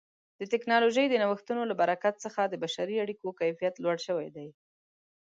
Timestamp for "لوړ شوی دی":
3.83-4.47